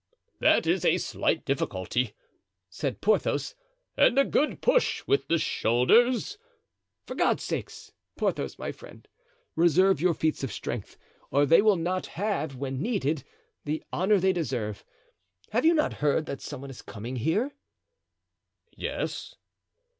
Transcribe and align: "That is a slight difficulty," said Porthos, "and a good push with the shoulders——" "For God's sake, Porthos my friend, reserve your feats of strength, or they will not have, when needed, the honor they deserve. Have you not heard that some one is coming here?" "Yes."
"That 0.39 0.65
is 0.65 0.83
a 0.83 0.97
slight 0.97 1.45
difficulty," 1.45 2.15
said 2.71 3.01
Porthos, 3.01 3.53
"and 3.95 4.17
a 4.17 4.25
good 4.25 4.59
push 4.59 5.05
with 5.05 5.27
the 5.27 5.37
shoulders——" 5.37 6.39
"For 7.05 7.13
God's 7.13 7.43
sake, 7.43 7.69
Porthos 8.17 8.57
my 8.57 8.71
friend, 8.71 9.07
reserve 9.55 10.01
your 10.01 10.15
feats 10.15 10.43
of 10.43 10.51
strength, 10.51 10.97
or 11.29 11.45
they 11.45 11.61
will 11.61 11.75
not 11.77 12.07
have, 12.07 12.55
when 12.55 12.81
needed, 12.81 13.23
the 13.63 13.83
honor 13.93 14.17
they 14.17 14.33
deserve. 14.33 14.83
Have 15.51 15.65
you 15.67 15.75
not 15.75 15.93
heard 16.01 16.25
that 16.25 16.41
some 16.41 16.61
one 16.61 16.71
is 16.71 16.81
coming 16.81 17.17
here?" 17.17 17.51
"Yes." 18.75 19.35